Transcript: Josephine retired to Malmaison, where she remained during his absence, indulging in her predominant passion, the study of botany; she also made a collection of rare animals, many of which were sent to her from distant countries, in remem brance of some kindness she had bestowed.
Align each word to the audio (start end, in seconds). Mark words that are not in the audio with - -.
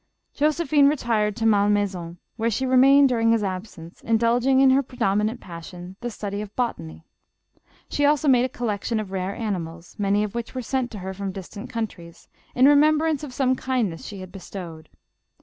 Josephine 0.33 0.87
retired 0.87 1.35
to 1.35 1.45
Malmaison, 1.45 2.17
where 2.35 2.49
she 2.49 2.65
remained 2.65 3.07
during 3.07 3.31
his 3.31 3.43
absence, 3.43 4.01
indulging 4.01 4.59
in 4.59 4.71
her 4.71 4.81
predominant 4.81 5.39
passion, 5.39 5.95
the 6.01 6.09
study 6.09 6.41
of 6.41 6.55
botany; 6.55 7.03
she 7.87 8.03
also 8.03 8.27
made 8.27 8.43
a 8.43 8.49
collection 8.49 8.99
of 8.99 9.11
rare 9.11 9.35
animals, 9.35 9.95
many 9.99 10.23
of 10.23 10.33
which 10.33 10.55
were 10.55 10.63
sent 10.63 10.89
to 10.89 10.97
her 11.05 11.13
from 11.13 11.31
distant 11.31 11.69
countries, 11.69 12.27
in 12.55 12.65
remem 12.65 12.97
brance 12.97 13.23
of 13.23 13.31
some 13.31 13.55
kindness 13.55 14.03
she 14.03 14.21
had 14.21 14.31
bestowed. 14.31 14.89